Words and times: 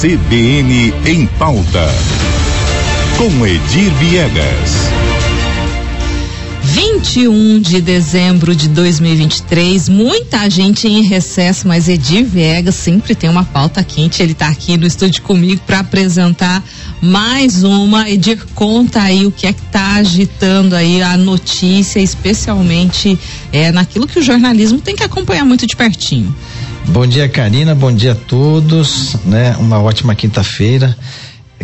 CBN 0.00 0.94
em 1.06 1.26
pauta. 1.26 1.88
Com 3.16 3.44
Edir 3.44 3.92
Viegas. 3.94 4.88
21 6.62 7.58
de 7.60 7.80
dezembro 7.80 8.54
de 8.54 8.68
2023, 8.68 9.88
muita 9.88 10.48
gente 10.48 10.86
em 10.86 11.02
recesso, 11.02 11.66
mas 11.66 11.88
Edir 11.88 12.24
Viegas 12.24 12.76
sempre 12.76 13.16
tem 13.16 13.28
uma 13.28 13.42
pauta 13.42 13.82
quente. 13.82 14.22
Ele 14.22 14.32
está 14.32 14.46
aqui 14.46 14.76
no 14.76 14.86
estúdio 14.86 15.20
comigo 15.22 15.60
para 15.66 15.80
apresentar 15.80 16.62
mais 17.02 17.64
uma. 17.64 18.08
Edir, 18.08 18.38
conta 18.54 19.02
aí 19.02 19.26
o 19.26 19.32
que 19.32 19.48
é 19.48 19.52
que 19.52 19.62
está 19.62 19.94
agitando 19.96 20.76
aí 20.76 21.02
a 21.02 21.16
notícia, 21.16 21.98
especialmente 21.98 23.18
é, 23.52 23.72
naquilo 23.72 24.06
que 24.06 24.20
o 24.20 24.22
jornalismo 24.22 24.80
tem 24.80 24.94
que 24.94 25.02
acompanhar 25.02 25.44
muito 25.44 25.66
de 25.66 25.74
pertinho. 25.74 26.32
Bom 26.86 27.06
dia, 27.06 27.28
Karina. 27.28 27.74
Bom 27.74 27.92
dia 27.92 28.12
a 28.12 28.14
todos. 28.14 29.16
Né? 29.24 29.56
Uma 29.58 29.80
ótima 29.80 30.14
quinta-feira. 30.14 30.96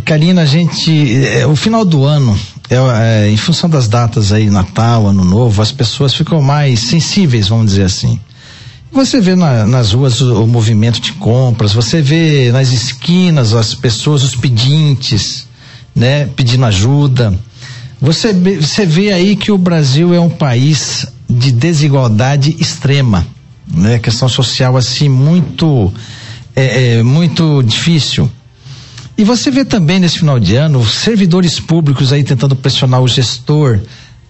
Karina, 0.05 0.43
a 0.43 0.47
gente. 0.47 1.25
É, 1.25 1.47
o 1.47 1.57
final 1.57 1.85
do 1.85 2.05
ano, 2.05 2.39
é, 2.69 2.77
é, 2.77 3.31
em 3.31 3.37
função 3.37 3.69
das 3.69 3.89
datas 3.89 4.33
aí, 4.33 4.51
Natal, 4.51 5.07
Ano 5.07 5.25
Novo, 5.25 5.63
as 5.63 5.73
pessoas 5.73 6.15
ficam 6.15 6.43
mais 6.43 6.81
sensíveis, 6.81 7.49
vamos 7.49 7.67
dizer 7.67 7.85
assim. 7.85 8.21
Você 8.93 9.21
vê 9.21 9.35
na, 9.35 9.67
nas 9.67 9.93
ruas 9.93 10.21
o, 10.21 10.45
o, 10.45 10.47
movimento 10.47 11.01
de 11.01 11.13
compras, 11.15 11.73
você 11.73 12.01
vê 12.01 12.53
nas 12.53 12.71
esquinas 12.71 13.53
as 13.53 13.75
pessoas, 13.75 14.23
os 14.23 14.37
pedintes, 14.37 15.49
né, 15.95 16.27
pedindo 16.37 16.65
ajuda. 16.65 17.35
Você, 18.01 18.33
você 18.33 18.87
vê 18.87 19.11
aí 19.13 19.35
que 19.35 19.51
o 19.51 19.59
Brasil 19.59 20.15
é 20.15 20.21
um 20.21 20.31
país 20.31 21.07
de 21.29 21.51
desigualdade 21.51 22.57
extrema 22.61 23.27
né? 23.73 23.99
Questão 23.99 24.29
social 24.29 24.77
assim 24.77 25.09
muito 25.09 25.93
é, 26.55 26.97
é, 26.97 27.03
muito 27.03 27.63
difícil. 27.63 28.31
E 29.17 29.23
você 29.25 29.51
vê 29.51 29.65
também 29.65 30.01
nesse 30.01 30.19
final 30.19 30.41
de 30.41 30.57
ano 30.57 30.85
servidores 30.85 31.61
públicos 31.61 32.13
aí 32.13 32.25
tentando 32.25 32.57
pressionar 32.57 33.01
o 33.01 33.09
gestor 33.09 33.81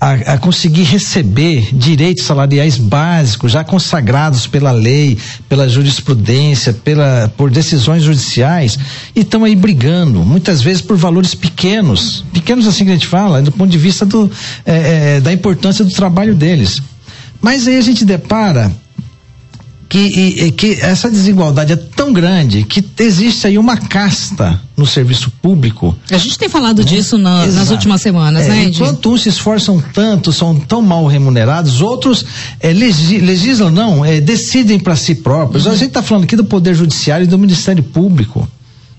a, 0.00 0.34
a, 0.34 0.38
conseguir 0.38 0.82
receber 0.82 1.74
direitos 1.74 2.24
salariais 2.24 2.76
básicos 2.76 3.52
já 3.52 3.64
consagrados 3.64 4.46
pela 4.46 4.70
lei, 4.70 5.16
pela 5.48 5.66
jurisprudência, 5.66 6.74
pela, 6.74 7.32
por 7.36 7.50
decisões 7.50 8.02
judiciais 8.02 8.78
e 9.16 9.20
estão 9.20 9.44
aí 9.44 9.56
brigando, 9.56 10.22
muitas 10.22 10.60
vezes 10.60 10.82
por 10.82 10.96
valores 10.96 11.34
pequenos, 11.34 12.22
pequenos 12.34 12.66
assim 12.66 12.84
que 12.84 12.90
a 12.90 12.94
gente 12.94 13.06
fala, 13.06 13.40
do 13.40 13.52
ponto 13.52 13.70
de 13.70 13.78
vista 13.78 14.04
do, 14.04 14.30
é, 14.66 15.16
é, 15.16 15.20
da 15.20 15.32
importância 15.32 15.82
do 15.82 15.90
trabalho 15.90 16.34
deles. 16.34 16.82
Mas 17.40 17.66
aí 17.66 17.78
a 17.78 17.82
gente 17.82 18.04
depara 18.04 18.70
que, 19.94 20.00
e, 20.00 20.50
que 20.50 20.72
essa 20.80 21.08
desigualdade 21.08 21.72
é 21.72 21.76
tão 21.76 22.12
grande 22.12 22.64
que 22.64 22.84
existe 22.98 23.46
aí 23.46 23.56
uma 23.56 23.76
casta 23.76 24.60
no 24.76 24.84
serviço 24.84 25.30
público. 25.40 25.96
A 26.10 26.18
gente 26.18 26.36
tem 26.36 26.48
falado 26.48 26.78
né? 26.78 26.84
disso 26.84 27.16
na, 27.16 27.46
nas 27.46 27.70
últimas 27.70 28.02
semanas, 28.02 28.44
é, 28.44 28.48
né? 28.48 28.64
Enquanto 28.64 29.12
uns 29.12 29.22
se 29.22 29.28
esforçam 29.28 29.80
tanto, 29.92 30.32
são 30.32 30.58
tão 30.58 30.82
mal 30.82 31.06
remunerados, 31.06 31.80
outros 31.80 32.26
é, 32.58 32.72
legislam, 32.72 33.70
não, 33.70 34.04
é, 34.04 34.20
decidem 34.20 34.80
para 34.80 34.96
si 34.96 35.14
próprios. 35.14 35.64
Uhum. 35.64 35.70
A 35.70 35.76
gente 35.76 35.88
está 35.90 36.02
falando 36.02 36.24
aqui 36.24 36.34
do 36.34 36.44
Poder 36.44 36.74
Judiciário 36.74 37.22
e 37.22 37.28
do 37.28 37.38
Ministério 37.38 37.84
Público, 37.84 38.48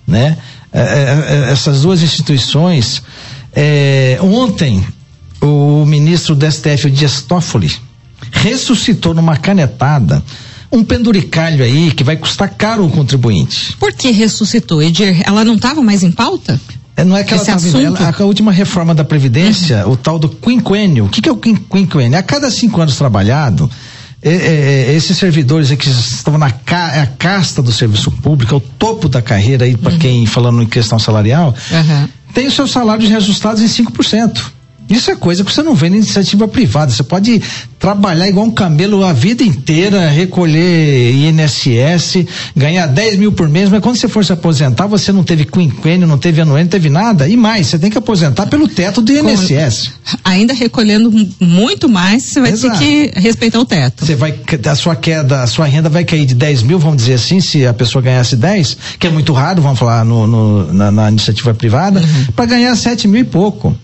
né? 0.07 0.37
É, 0.71 0.79
é, 0.79 1.49
é 1.49 1.51
essas 1.51 1.81
duas 1.81 2.01
instituições. 2.01 3.03
ontem, 4.21 4.81
o 5.41 5.85
ministro 5.85 6.35
do 6.35 6.49
STF, 6.49 6.87
o 6.87 6.89
Dias 6.89 7.21
Toffoli, 7.21 7.73
ressuscitou 8.31 9.13
numa 9.13 9.35
canetada 9.35 10.23
um 10.71 10.83
penduricalho 10.83 11.63
aí 11.63 11.91
que 11.91 12.03
vai 12.03 12.17
custar 12.17 12.49
caro 12.49 12.83
ao 12.83 12.89
contribuinte. 12.89 13.75
Por 13.79 13.93
que 13.93 14.11
ressuscitou, 14.11 14.81
Edir? 14.81 15.21
Ela 15.25 15.43
não 15.43 15.55
estava 15.55 15.81
mais 15.81 16.03
em 16.03 16.11
pauta? 16.11 16.59
É, 16.97 17.03
não 17.03 17.15
é 17.15 17.23
que 17.23 17.33
Esse 17.33 17.49
ela 17.49 17.59
estava 17.59 17.83
ela, 17.83 17.99
a, 17.99 18.23
a 18.23 18.25
última 18.25 18.51
reforma 18.51 18.95
da 18.95 19.03
Previdência, 19.03 19.85
uhum. 19.85 19.93
o 19.93 19.97
tal 19.97 20.17
do 20.17 20.29
quinquênio. 20.29 21.05
O 21.05 21.09
que, 21.09 21.21
que 21.21 21.27
é 21.27 21.31
o 21.31 21.37
quinquênio? 21.37 22.17
A 22.17 22.23
cada 22.23 22.49
cinco 22.49 22.81
anos 22.81 22.95
trabalhado, 22.95 23.69
é, 24.23 24.29
é, 24.29 24.85
é 24.89 24.93
esses 24.95 25.17
servidores 25.17 25.69
que 25.71 25.89
estão 25.89 26.37
na 26.37 26.51
ca, 26.51 26.95
é 26.95 27.01
a 27.01 27.07
casta 27.07 27.61
do 27.61 27.71
serviço 27.71 28.09
público, 28.11 28.55
é 28.55 28.57
o 28.57 28.61
topo 28.61 29.09
da 29.09 29.21
carreira 29.21 29.65
aí, 29.65 29.75
para 29.75 29.91
uhum. 29.91 29.99
quem 29.99 30.25
falando 30.25 30.61
em 30.63 30.67
questão 30.67 30.97
salarial, 30.97 31.53
uhum. 31.69 32.07
tem 32.33 32.47
os 32.47 32.53
seus 32.53 32.71
salários 32.71 33.09
reajustados 33.09 33.61
em 33.61 33.83
5%. 33.83 34.54
Isso 34.89 35.09
é 35.09 35.15
coisa 35.15 35.43
que 35.43 35.51
você 35.51 35.63
não 35.63 35.73
vê 35.73 35.89
na 35.89 35.97
iniciativa 35.97 36.47
privada. 36.47 36.91
Você 36.91 37.03
pode 37.03 37.41
trabalhar 37.79 38.27
igual 38.27 38.45
um 38.45 38.51
camelo 38.51 39.03
a 39.03 39.13
vida 39.13 39.43
inteira, 39.43 40.09
recolher 40.09 41.13
INSS, 41.13 42.25
ganhar 42.55 42.87
10 42.87 43.17
mil 43.17 43.31
por 43.31 43.49
mês, 43.49 43.69
mas 43.69 43.81
quando 43.81 43.95
você 43.95 44.07
for 44.07 44.23
se 44.23 44.33
aposentar, 44.33 44.87
você 44.87 45.11
não 45.11 45.23
teve 45.23 45.45
quinquênio, 45.45 46.07
não 46.07 46.17
teve 46.17 46.41
anuênio, 46.41 46.65
não 46.65 46.71
teve 46.71 46.89
nada. 46.89 47.27
E 47.27 47.35
mais, 47.35 47.67
você 47.67 47.79
tem 47.79 47.89
que 47.89 47.97
aposentar 47.97 48.47
pelo 48.47 48.67
teto 48.67 49.01
do 49.01 49.11
INSS. 49.11 49.91
ainda 50.23 50.53
recolhendo 50.53 51.11
muito 51.39 51.89
mais, 51.89 52.23
você 52.23 52.41
vai 52.41 52.51
Exato. 52.51 52.79
ter 52.79 53.11
que 53.11 53.19
respeitar 53.19 53.59
o 53.59 53.65
teto. 53.65 54.05
Você 54.05 54.15
vai, 54.15 54.33
a 54.67 54.75
sua 54.75 54.95
queda, 54.95 55.41
a 55.41 55.47
sua 55.47 55.65
renda 55.65 55.89
vai 55.89 56.03
cair 56.03 56.25
de 56.25 56.35
10 56.35 56.63
mil, 56.63 56.79
vamos 56.79 56.97
dizer 56.97 57.15
assim, 57.15 57.39
se 57.39 57.65
a 57.65 57.73
pessoa 57.73 58.01
ganhasse 58.01 58.35
10, 58.35 58.77
que 58.99 59.07
é 59.07 59.09
muito 59.09 59.33
raro, 59.33 59.61
vamos 59.61 59.79
falar 59.79 60.05
no, 60.05 60.27
no 60.27 60.73
na, 60.73 60.91
na, 60.91 61.09
iniciativa 61.09 61.53
privada, 61.53 61.99
uhum. 61.99 62.25
para 62.35 62.45
ganhar 62.45 62.75
7 62.75 63.07
mil 63.07 63.21
e 63.21 63.25
pouco. 63.25 63.75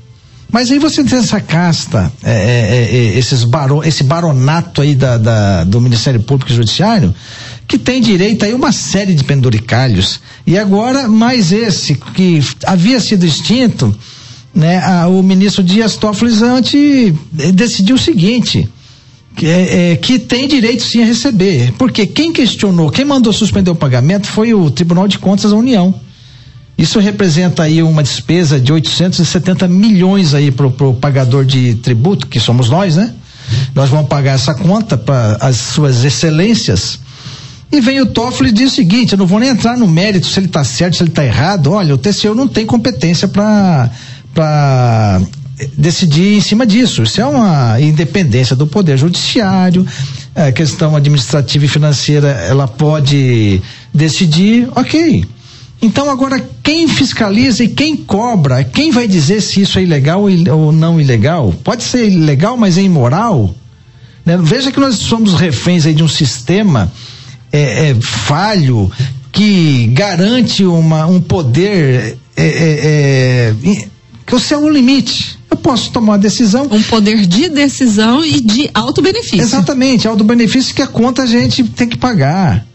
Mas 0.51 0.69
aí 0.69 0.79
você 0.79 1.03
tem 1.03 1.17
essa 1.17 1.39
casta, 1.39 2.11
é, 2.21 2.31
é, 2.31 2.95
é, 2.95 3.17
esses 3.17 3.43
baro, 3.45 3.81
esse 3.83 4.03
baronato 4.03 4.81
aí 4.81 4.95
da, 4.95 5.17
da, 5.17 5.63
do 5.63 5.79
Ministério 5.79 6.19
Público 6.19 6.51
e 6.51 6.55
Judiciário, 6.55 7.15
que 7.67 7.77
tem 7.77 8.01
direito 8.01 8.43
aí 8.43 8.53
uma 8.53 8.73
série 8.73 9.13
de 9.13 9.23
penduricalhos. 9.23 10.19
E 10.45 10.57
agora 10.57 11.07
mais 11.07 11.53
esse 11.53 11.95
que 11.95 12.43
havia 12.65 12.99
sido 12.99 13.25
extinto, 13.25 13.95
né? 14.53 14.83
A, 14.83 15.07
o 15.07 15.23
ministro 15.23 15.63
Dias 15.63 15.95
Toffoli 15.95 16.33
antes 16.43 17.13
eh, 17.39 17.51
decidiu 17.53 17.95
o 17.95 17.99
seguinte. 17.99 18.67
Que, 19.33 19.47
é, 19.47 19.91
é, 19.91 19.95
que 19.95 20.19
tem 20.19 20.45
direito 20.45 20.83
sim 20.83 21.01
a 21.01 21.05
receber. 21.05 21.71
Porque 21.77 22.05
quem 22.05 22.33
questionou, 22.33 22.91
quem 22.91 23.05
mandou 23.05 23.31
suspender 23.31 23.71
o 23.71 23.75
pagamento 23.75 24.27
foi 24.27 24.53
o 24.53 24.69
Tribunal 24.69 25.07
de 25.07 25.17
Contas 25.17 25.51
da 25.51 25.57
União. 25.57 26.00
Isso 26.81 26.99
representa 26.99 27.61
aí 27.61 27.83
uma 27.83 28.01
despesa 28.01 28.59
de 28.59 28.73
870 28.73 29.67
milhões 29.67 30.33
aí 30.33 30.49
para 30.49 30.65
o 30.65 30.95
pagador 30.95 31.45
de 31.45 31.75
tributo, 31.75 32.25
que 32.25 32.39
somos 32.39 32.71
nós, 32.71 32.95
né? 32.95 33.13
Nós 33.75 33.87
vamos 33.91 34.07
pagar 34.07 34.33
essa 34.33 34.55
conta 34.55 34.97
para 34.97 35.37
as 35.39 35.57
suas 35.57 36.03
excelências. 36.03 36.99
E 37.71 37.79
vem 37.79 38.01
o 38.01 38.07
Toffoli 38.07 38.49
e 38.49 38.51
diz 38.51 38.71
o 38.71 38.75
seguinte: 38.75 39.11
eu 39.13 39.19
não 39.19 39.27
vou 39.27 39.39
nem 39.39 39.49
entrar 39.49 39.77
no 39.77 39.87
mérito 39.87 40.25
se 40.25 40.39
ele 40.39 40.47
está 40.47 40.63
certo, 40.63 40.97
se 40.97 41.03
ele 41.03 41.11
está 41.11 41.23
errado. 41.23 41.71
Olha, 41.71 41.93
o 41.93 41.99
TCU 41.99 42.33
não 42.33 42.47
tem 42.47 42.65
competência 42.65 43.27
para 43.27 45.21
decidir 45.77 46.37
em 46.37 46.41
cima 46.41 46.65
disso. 46.65 47.03
Isso 47.03 47.21
é 47.21 47.25
uma 47.25 47.79
independência 47.79 48.55
do 48.55 48.65
Poder 48.65 48.97
Judiciário. 48.97 49.85
A 50.33 50.51
questão 50.51 50.95
administrativa 50.95 51.63
e 51.63 51.67
financeira, 51.67 52.29
ela 52.49 52.67
pode 52.67 53.61
decidir, 53.93 54.67
ok. 54.75 55.27
Então 55.81 56.09
agora 56.09 56.43
quem 56.61 56.87
fiscaliza 56.87 57.63
e 57.63 57.67
quem 57.67 57.95
cobra, 57.95 58.63
quem 58.63 58.91
vai 58.91 59.07
dizer 59.07 59.41
se 59.41 59.61
isso 59.61 59.79
é 59.79 59.83
ilegal 59.83 60.25
ou 60.53 60.71
não 60.71 61.01
ilegal? 61.01 61.53
Pode 61.63 61.83
ser 61.83 62.07
ilegal, 62.07 62.55
mas 62.55 62.77
é 62.77 62.81
imoral. 62.81 63.55
Né? 64.23 64.37
Veja 64.37 64.71
que 64.71 64.79
nós 64.79 64.95
somos 64.95 65.33
reféns 65.33 65.85
aí 65.85 65.93
de 65.93 66.03
um 66.03 66.07
sistema 66.07 66.91
é, 67.51 67.89
é, 67.89 67.95
falho 67.99 68.91
que 69.31 69.87
garante 69.87 70.63
uma, 70.63 71.07
um 71.07 71.19
poder 71.19 72.17
é, 72.37 72.45
é, 72.45 73.53
é 73.63 73.87
que 74.25 74.35
o 74.35 74.39
céu 74.39 74.61
é 74.61 74.63
um 74.63 74.69
limite. 74.69 75.37
Eu 75.49 75.57
posso 75.57 75.91
tomar 75.91 76.13
uma 76.13 76.19
decisão. 76.19 76.67
Um 76.71 76.81
poder 76.83 77.25
de 77.25 77.49
decisão 77.49 78.23
e 78.23 78.39
de 78.39 78.69
alto 78.73 79.01
benefício. 79.01 79.41
Exatamente, 79.41 80.07
alto 80.07 80.23
benefício 80.23 80.73
que 80.73 80.81
a 80.81 80.87
conta 80.87 81.23
a 81.23 81.25
gente 81.25 81.63
tem 81.65 81.87
que 81.87 81.97
pagar. 81.97 82.65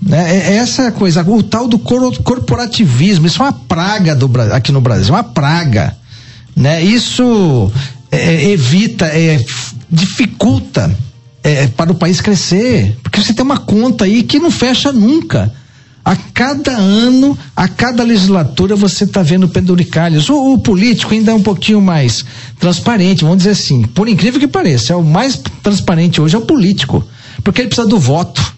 Né? 0.00 0.36
É, 0.36 0.52
é 0.52 0.56
essa 0.56 0.92
coisa, 0.92 1.22
o 1.28 1.42
tal 1.42 1.66
do 1.66 1.78
corporativismo, 1.78 3.26
isso 3.26 3.42
é 3.42 3.46
uma 3.46 3.52
praga 3.52 4.14
do, 4.14 4.30
aqui 4.52 4.72
no 4.72 4.80
Brasil, 4.80 5.14
uma 5.14 5.24
praga. 5.24 5.96
Né? 6.56 6.82
Isso 6.82 7.70
é, 8.10 8.34
é, 8.34 8.50
evita, 8.50 9.06
é, 9.06 9.44
dificulta 9.90 10.94
é, 11.42 11.66
para 11.66 11.92
o 11.92 11.94
país 11.94 12.20
crescer, 12.20 12.96
porque 13.02 13.20
você 13.20 13.32
tem 13.32 13.44
uma 13.44 13.58
conta 13.58 14.04
aí 14.04 14.22
que 14.22 14.38
não 14.38 14.50
fecha 14.50 14.92
nunca. 14.92 15.52
A 16.04 16.16
cada 16.16 16.72
ano, 16.72 17.36
a 17.54 17.68
cada 17.68 18.02
legislatura, 18.02 18.74
você 18.74 19.04
está 19.04 19.22
vendo 19.22 19.46
penduricalhos. 19.46 20.30
O, 20.30 20.54
o, 20.54 20.58
político 20.58 21.12
ainda 21.12 21.32
é 21.32 21.34
um 21.34 21.42
pouquinho 21.42 21.82
mais 21.82 22.24
transparente, 22.58 23.24
vamos 23.24 23.38
dizer 23.38 23.50
assim. 23.50 23.82
Por 23.82 24.08
incrível 24.08 24.40
que 24.40 24.48
pareça, 24.48 24.94
é 24.94 24.96
o 24.96 25.04
mais 25.04 25.38
transparente 25.62 26.18
hoje 26.18 26.34
é 26.34 26.38
o 26.38 26.46
político, 26.46 27.06
porque 27.44 27.60
ele 27.60 27.68
precisa 27.68 27.86
do 27.86 27.98
voto. 27.98 28.56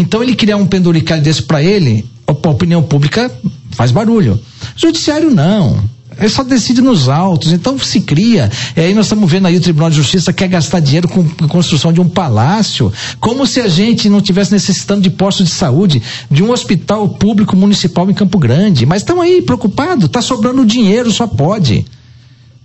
Então 0.00 0.22
ele 0.22 0.34
criar 0.34 0.56
um 0.56 0.66
penduricalho 0.66 1.22
desse 1.22 1.42
para 1.42 1.62
ele, 1.62 2.04
a 2.26 2.32
opinião 2.32 2.82
pública 2.82 3.30
faz 3.72 3.90
barulho. 3.90 4.40
Judiciário 4.76 5.30
não. 5.30 5.82
ele 6.18 6.28
só 6.28 6.42
decide 6.42 6.80
nos 6.80 7.08
autos, 7.08 7.52
então 7.52 7.78
se 7.78 8.00
cria. 8.00 8.50
E 8.76 8.80
aí 8.80 8.94
nós 8.94 9.06
estamos 9.06 9.30
vendo 9.30 9.46
aí 9.46 9.56
o 9.56 9.60
Tribunal 9.60 9.90
de 9.90 9.96
Justiça 9.96 10.32
quer 10.32 10.48
gastar 10.48 10.80
dinheiro 10.80 11.08
com 11.08 11.24
a 11.44 11.48
construção 11.48 11.92
de 11.92 12.00
um 12.00 12.08
palácio, 12.08 12.92
como 13.20 13.46
se 13.46 13.60
a 13.60 13.68
gente 13.68 14.08
não 14.08 14.20
tivesse 14.20 14.52
necessitando 14.52 15.02
de 15.02 15.10
postos 15.10 15.46
de 15.46 15.52
saúde, 15.52 16.02
de 16.30 16.42
um 16.42 16.50
hospital 16.50 17.08
público 17.08 17.56
municipal 17.56 18.10
em 18.10 18.14
Campo 18.14 18.38
Grande. 18.38 18.84
Mas 18.84 19.02
estão 19.02 19.20
aí 19.20 19.42
preocupados, 19.42 20.06
está 20.06 20.20
sobrando 20.20 20.64
dinheiro, 20.66 21.10
só 21.10 21.26
pode 21.26 21.84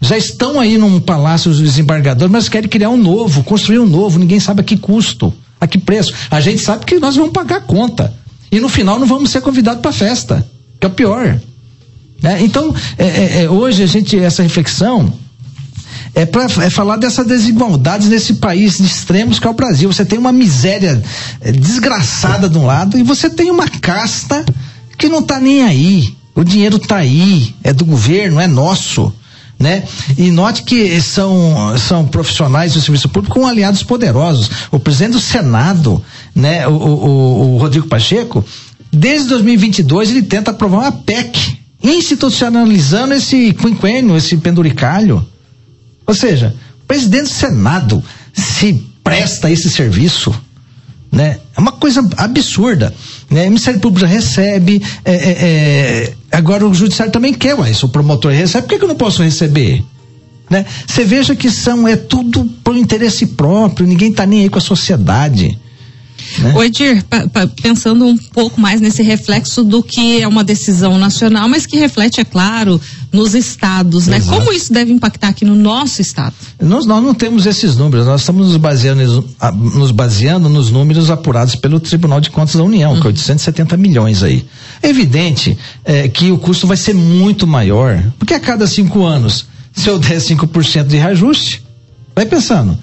já 0.03 0.17
estão 0.17 0.59
aí 0.59 0.77
num 0.77 0.99
palácio 0.99 1.49
dos 1.49 1.61
desembargadores, 1.61 2.29
mas 2.29 2.49
querem 2.49 2.69
criar 2.69 2.89
um 2.89 2.97
novo, 2.97 3.41
construir 3.41 3.79
um 3.79 3.85
novo, 3.85 4.19
ninguém 4.19 4.37
sabe 4.37 4.59
a 4.59 4.63
que 4.63 4.75
custo, 4.75 5.33
a 5.63 5.67
que 5.67 5.77
preço. 5.77 6.13
A 6.29 6.41
gente 6.41 6.61
sabe 6.61 6.85
que 6.85 6.99
nós 6.99 7.15
vamos 7.15 7.31
pagar 7.31 7.57
a 7.57 7.61
conta. 7.61 8.13
E 8.51 8.59
no 8.59 8.69
final 8.69 8.99
não 8.99 9.07
vamos 9.07 9.31
ser 9.31 9.41
convidados 9.41 9.81
para 9.81 9.89
a 9.89 9.93
festa, 9.93 10.45
que 10.79 10.85
é 10.85 10.89
o 10.89 10.91
pior. 10.91 11.39
Né? 12.21 12.41
Então, 12.41 12.73
é, 12.97 13.05
é, 13.05 13.43
é, 13.43 13.49
hoje 13.49 13.81
a 13.81 13.87
gente, 13.87 14.19
essa 14.19 14.43
reflexão 14.43 15.11
é 16.13 16.25
para 16.25 16.43
é 16.63 16.69
falar 16.69 16.97
dessas 16.97 17.25
desigualdades 17.25 18.07
nesse 18.07 18.35
país 18.35 18.77
de 18.77 18.85
extremos 18.85 19.39
que 19.39 19.47
é 19.47 19.49
o 19.49 19.53
Brasil. 19.53 19.91
Você 19.91 20.05
tem 20.05 20.19
uma 20.19 20.31
miséria 20.31 21.01
é, 21.41 21.51
desgraçada 21.51 22.47
de 22.47 22.57
um 22.57 22.65
lado 22.65 22.97
e 22.97 23.03
você 23.03 23.29
tem 23.29 23.49
uma 23.49 23.67
casta 23.67 24.45
que 24.97 25.09
não 25.09 25.19
está 25.19 25.39
nem 25.39 25.63
aí. 25.63 26.15
O 26.35 26.43
dinheiro 26.43 26.77
está 26.77 26.97
aí, 26.97 27.55
é 27.63 27.71
do 27.71 27.85
governo, 27.85 28.39
é 28.39 28.47
nosso 28.47 29.13
né? 29.63 29.83
E 30.17 30.29
note 30.29 30.63
que 30.63 31.01
são, 31.01 31.73
são 31.77 32.05
profissionais 32.05 32.73
do 32.73 32.81
serviço 32.81 33.07
público 33.07 33.39
com 33.39 33.47
aliados 33.47 33.81
poderosos. 33.81 34.49
O 34.69 34.77
presidente 34.77 35.13
do 35.13 35.21
Senado, 35.21 36.03
né? 36.35 36.67
O, 36.67 36.73
o, 36.73 37.53
o 37.53 37.57
Rodrigo 37.57 37.87
Pacheco, 37.87 38.43
desde 38.91 39.29
2022 39.29 40.09
ele 40.09 40.23
tenta 40.23 40.51
aprovar 40.51 40.79
uma 40.79 40.91
PEC 40.91 41.57
institucionalizando 41.81 43.13
esse 43.13 43.53
quinquênio, 43.53 44.17
esse 44.17 44.35
penduricalho. 44.35 45.25
Ou 46.05 46.13
seja, 46.13 46.53
o 46.83 46.85
presidente 46.85 47.23
do 47.23 47.29
Senado 47.29 48.03
se 48.33 48.83
presta 49.01 49.47
a 49.47 49.51
esse 49.51 49.69
serviço, 49.69 50.33
né? 51.13 51.37
É 51.55 51.61
uma 51.61 51.71
coisa 51.71 52.05
absurda. 52.17 52.91
Né? 53.29 53.43
O 53.43 53.49
Ministério 53.49 53.79
Público 53.79 54.01
já 54.01 54.11
recebe, 54.11 54.81
é, 55.05 55.13
é, 55.13 55.29
é, 55.29 56.13
agora 56.31 56.67
o 56.67 56.73
Judiciário 56.73 57.13
também 57.13 57.33
quer, 57.33 57.55
se 57.73 57.85
o 57.85 57.89
promotor 57.89 58.31
recebe, 58.31 58.63
por 58.63 58.69
que, 58.69 58.79
que 58.79 58.83
eu 58.83 58.89
não 58.89 58.95
posso 58.95 59.21
receber? 59.21 59.83
Né? 60.49 60.65
Você 60.87 61.05
veja 61.05 61.35
que 61.35 61.51
são, 61.51 61.87
é 61.87 61.95
tudo 61.95 62.45
por 62.63 62.75
interesse 62.75 63.27
próprio, 63.27 63.85
ninguém 63.85 64.09
está 64.09 64.25
nem 64.25 64.41
aí 64.41 64.49
com 64.49 64.57
a 64.57 64.61
sociedade. 64.61 65.57
Né? 66.43 66.53
O 66.55 66.63
Edir, 66.63 67.03
pensando 67.61 68.05
um 68.05 68.17
pouco 68.17 68.59
mais 68.59 68.81
nesse 68.81 69.01
reflexo 69.01 69.63
do 69.63 69.81
que 69.81 70.21
é 70.21 70.27
uma 70.27 70.43
decisão 70.43 70.97
nacional, 70.97 71.47
mas 71.47 71.65
que 71.65 71.77
reflete, 71.77 72.19
é 72.19 72.25
claro, 72.25 72.79
nos 73.11 73.33
estados, 73.33 74.07
né? 74.07 74.19
Como 74.19 74.51
isso 74.51 74.73
deve 74.73 74.91
impactar 74.91 75.29
aqui 75.29 75.45
no 75.45 75.55
nosso 75.55 76.01
estado? 76.01 76.33
Nós, 76.61 76.85
nós 76.85 77.03
não 77.03 77.13
temos 77.13 77.45
esses 77.45 77.77
números, 77.77 78.05
nós 78.05 78.21
estamos 78.21 78.47
nos 78.47 78.57
baseando, 78.57 79.25
nos 79.53 79.91
baseando 79.91 80.49
nos 80.49 80.69
números 80.69 81.09
apurados 81.09 81.55
pelo 81.55 81.79
Tribunal 81.79 82.19
de 82.19 82.29
Contas 82.29 82.55
da 82.55 82.63
União, 82.63 82.93
uhum. 82.93 82.99
que 82.99 83.07
é 83.07 83.09
870 83.09 83.77
milhões 83.77 84.23
aí. 84.23 84.45
É 84.81 84.89
evidente 84.89 85.57
é, 85.85 86.07
que 86.07 86.31
o 86.31 86.37
custo 86.37 86.67
vai 86.67 86.75
ser 86.75 86.93
muito 86.93 87.47
maior, 87.47 88.03
porque 88.19 88.33
a 88.33 88.39
cada 88.39 88.67
cinco 88.67 89.05
anos, 89.05 89.45
se 89.73 89.87
eu 89.87 89.97
der 89.97 90.17
5% 90.17 90.87
de 90.87 90.97
reajuste, 90.97 91.63
vai 92.15 92.25
pensando. 92.25 92.77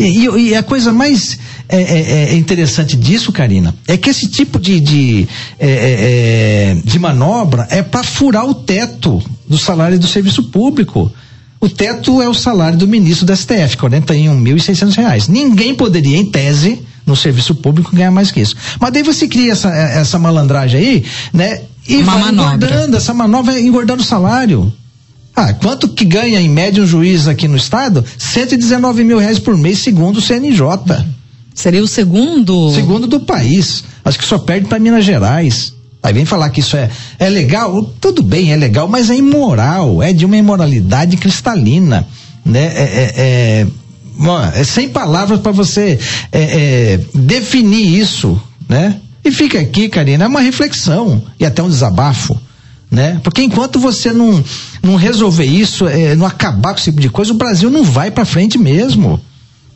E, 0.00 0.48
e, 0.48 0.54
a 0.54 0.62
coisa 0.62 0.92
mais 0.92 1.38
é, 1.68 1.76
é, 1.76 2.32
é, 2.32 2.34
interessante 2.34 2.96
disso, 2.96 3.30
Karina, 3.30 3.74
é 3.86 3.98
que 3.98 4.08
esse 4.08 4.28
tipo 4.28 4.58
de, 4.58 4.80
de, 4.80 5.28
é, 5.58 5.68
é, 5.68 6.72
é 6.72 6.76
de 6.82 6.98
manobra 6.98 7.66
é 7.70 7.82
para 7.82 8.02
furar 8.02 8.46
o 8.46 8.54
teto 8.54 9.22
do 9.46 9.58
salário 9.58 9.98
do 9.98 10.06
serviço 10.06 10.44
público. 10.44 11.12
O 11.60 11.68
teto 11.68 12.22
é 12.22 12.28
o 12.28 12.32
salário 12.32 12.78
do 12.78 12.88
ministro 12.88 13.26
da 13.26 13.36
STF, 13.36 13.76
R$ 13.76 14.90
reais. 14.96 15.28
Ninguém 15.28 15.74
poderia, 15.74 16.16
em 16.16 16.24
tese, 16.24 16.80
no 17.04 17.14
serviço 17.14 17.54
público, 17.56 17.94
ganhar 17.94 18.10
mais 18.10 18.30
que 18.30 18.40
isso. 18.40 18.56
Mas 18.80 18.92
daí 18.92 19.02
você 19.02 19.28
cria 19.28 19.52
essa, 19.52 19.68
essa 19.68 20.18
malandragem 20.18 20.80
aí, 20.80 21.04
né? 21.30 21.60
E 21.86 21.96
Uma 21.96 22.12
vai 22.12 22.22
manobra. 22.22 22.54
engordando, 22.54 22.96
essa 22.96 23.12
manobra 23.12 23.60
engordando 23.60 24.02
o 24.02 24.04
salário. 24.04 24.72
Ah, 25.34 25.52
quanto 25.54 25.88
que 25.88 26.04
ganha 26.04 26.40
em 26.40 26.48
média 26.48 26.82
um 26.82 26.86
juiz 26.86 27.28
aqui 27.28 27.48
no 27.48 27.56
estado? 27.56 28.04
119 28.18 29.04
mil 29.04 29.18
reais 29.18 29.38
por 29.38 29.56
mês, 29.56 29.78
segundo 29.78 30.18
o 30.18 30.20
CNJ. 30.20 30.66
Seria 31.54 31.82
o 31.82 31.88
segundo? 31.88 32.72
Segundo 32.74 33.06
do 33.06 33.20
país. 33.20 33.84
Acho 34.04 34.18
que 34.18 34.24
só 34.24 34.38
perde 34.38 34.66
para 34.66 34.78
Minas 34.78 35.04
Gerais. 35.04 35.74
Aí 36.02 36.14
vem 36.14 36.24
falar 36.24 36.48
que 36.50 36.60
isso 36.60 36.76
é, 36.76 36.88
é 37.18 37.28
legal, 37.28 37.82
tudo 38.00 38.22
bem, 38.22 38.52
é 38.52 38.56
legal, 38.56 38.88
mas 38.88 39.10
é 39.10 39.16
imoral, 39.16 40.02
é 40.02 40.12
de 40.12 40.24
uma 40.24 40.36
imoralidade 40.36 41.16
cristalina, 41.18 42.06
né? 42.44 42.72
É, 42.74 42.82
é, 42.82 43.12
é, 43.16 44.60
é 44.60 44.64
sem 44.64 44.88
palavras 44.88 45.40
para 45.40 45.52
você 45.52 45.98
é, 46.32 46.40
é, 46.40 47.00
definir 47.14 47.98
isso, 47.98 48.40
né? 48.66 48.96
E 49.22 49.30
fica 49.30 49.60
aqui, 49.60 49.90
Karina, 49.90 50.24
é 50.24 50.28
uma 50.28 50.40
reflexão 50.40 51.22
e 51.38 51.44
até 51.44 51.62
um 51.62 51.68
desabafo 51.68 52.40
né? 52.90 53.20
Porque 53.22 53.42
enquanto 53.42 53.78
você 53.78 54.12
não, 54.12 54.42
não 54.82 54.96
resolver 54.96 55.44
isso, 55.44 55.86
é, 55.86 56.16
não 56.16 56.26
acabar 56.26 56.72
com 56.72 56.80
esse 56.80 56.90
tipo 56.90 57.00
de 57.00 57.08
coisa, 57.08 57.32
o 57.32 57.36
Brasil 57.36 57.70
não 57.70 57.84
vai 57.84 58.10
para 58.10 58.24
frente 58.24 58.58
mesmo. 58.58 59.20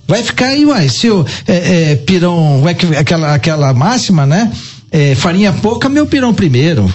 Vai 0.06 0.22
ficar 0.22 0.46
aí, 0.46 0.66
uai, 0.66 0.88
se 0.88 1.08
o 1.08 1.25
é, 1.46 1.93
é, 1.93 1.96
pirão, 1.96 2.62
aquela, 2.99 3.34
aquela 3.34 3.72
máxima, 3.72 4.26
né? 4.26 4.52
É, 4.90 5.14
farinha 5.14 5.52
pouca, 5.52 5.88
meu 5.88 6.06
pirão 6.06 6.34
primeiro. 6.34 6.93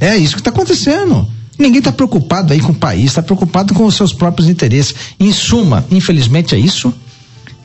É 0.00 0.16
isso 0.16 0.34
que 0.34 0.40
está 0.40 0.50
acontecendo. 0.50 1.28
Ninguém 1.58 1.78
está 1.78 1.92
preocupado 1.92 2.52
aí 2.52 2.60
com 2.60 2.72
o 2.72 2.74
país, 2.74 3.06
está 3.06 3.22
preocupado 3.22 3.74
com 3.74 3.84
os 3.84 3.94
seus 3.94 4.12
próprios 4.12 4.48
interesses. 4.48 4.94
Em 5.20 5.32
suma, 5.32 5.84
infelizmente 5.90 6.54
é 6.54 6.58
isso 6.58 6.92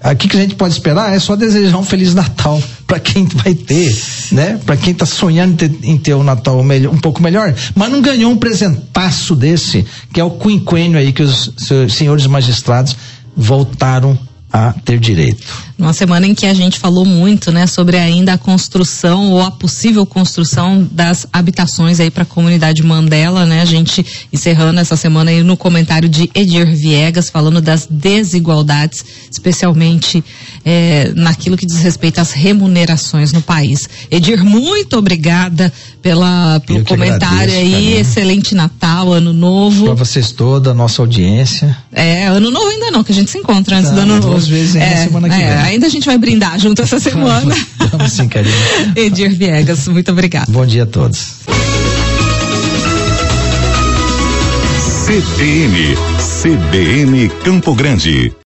o 0.03 0.15
que, 0.15 0.29
que 0.29 0.37
a 0.37 0.41
gente 0.41 0.55
pode 0.55 0.73
esperar 0.73 1.13
é 1.13 1.19
só 1.19 1.35
desejar 1.35 1.77
um 1.77 1.83
feliz 1.83 2.13
Natal 2.13 2.61
para 2.87 2.99
quem 2.99 3.25
vai 3.25 3.53
ter, 3.53 3.95
né? 4.31 4.59
Para 4.65 4.77
quem 4.77 4.93
está 4.93 5.05
sonhando 5.05 5.51
em 5.51 5.55
ter, 5.55 5.71
em 5.83 5.97
ter 5.97 6.13
um 6.15 6.23
Natal 6.23 6.61
melhor, 6.63 6.93
um 6.93 6.97
pouco 6.97 7.21
melhor, 7.21 7.53
mas 7.75 7.91
não 7.91 8.01
ganhou 8.01 8.31
um 8.31 8.37
presentaço 8.37 9.35
desse, 9.35 9.85
que 10.13 10.19
é 10.19 10.23
o 10.23 10.31
quinquênio 10.31 10.97
aí 10.97 11.11
que 11.11 11.23
os 11.23 11.53
senhores 11.89 12.25
magistrados 12.27 12.95
voltaram 13.35 14.17
a 14.51 14.73
ter 14.85 14.99
direito. 14.99 15.68
Numa 15.79 15.93
semana 15.93 16.27
em 16.27 16.35
que 16.35 16.45
a 16.45 16.53
gente 16.53 16.77
falou 16.77 17.05
muito, 17.05 17.53
né, 17.53 17.65
sobre 17.65 17.97
ainda 17.97 18.33
a 18.33 18.37
construção 18.37 19.31
ou 19.31 19.41
a 19.41 19.49
possível 19.49 20.05
construção 20.05 20.85
das 20.91 21.25
habitações 21.31 22.01
aí 22.01 22.11
para 22.11 22.23
a 22.23 22.25
comunidade 22.25 22.83
Mandela, 22.83 23.45
né? 23.45 23.61
A 23.61 23.65
gente 23.65 24.05
encerrando 24.33 24.81
essa 24.81 24.97
semana 24.97 25.31
aí 25.31 25.41
no 25.41 25.55
comentário 25.55 26.09
de 26.09 26.29
Edir 26.35 26.75
Viegas 26.75 27.29
falando 27.29 27.61
das 27.61 27.87
desigualdades, 27.89 29.05
especialmente 29.31 30.21
eh, 30.65 31.13
naquilo 31.15 31.55
que 31.55 31.65
diz 31.65 31.77
respeito 31.77 32.19
às 32.19 32.33
remunerações 32.33 33.31
no 33.31 33.41
país. 33.41 33.87
Edir, 34.11 34.43
muito 34.43 34.97
obrigada 34.97 35.71
pela 36.01 36.59
pelo 36.59 36.83
comentário 36.83 37.53
agradeço, 37.53 37.75
aí, 37.75 37.97
excelente 37.97 38.53
Natal, 38.53 39.13
ano 39.13 39.31
novo. 39.31 39.85
Para 39.85 39.93
vocês 39.93 40.33
toda 40.33 40.71
a 40.71 40.73
nossa 40.73 41.01
audiência. 41.01 41.77
É, 41.93 42.27
ano 42.27 42.51
novo 42.51 42.67
ainda 42.67 42.91
não, 42.91 43.01
que 43.01 43.13
a 43.13 43.15
gente 43.15 43.31
se 43.31 43.37
encontra 43.37 43.77
antes 43.77 43.91
do 43.91 44.01
ano 44.01 44.15
novo. 44.15 44.29
Duas 44.31 44.47
vezes 44.47 44.75
ainda 44.75 44.85
é, 44.85 45.03
semana 45.05 45.29
que 45.29 45.35
é, 45.35 45.55
vem 45.55 45.68
ainda 45.69 45.87
a 45.87 45.89
gente 45.89 46.05
vai 46.05 46.17
brindar 46.17 46.59
junto 46.59 46.81
essa 46.81 46.99
semana. 46.99 47.55
Vamos 47.91 48.11
sim, 48.11 48.27
Karina. 48.27 48.55
Edir 48.95 49.35
Viegas, 49.35 49.87
muito 49.87 50.11
obrigada. 50.11 50.51
Bom 50.51 50.65
dia 50.65 50.83
a 50.83 50.87
todos. 50.87 51.35
CBN, 55.05 55.95
CBN 56.41 57.29
Campo 57.43 57.73
Grande. 57.73 58.31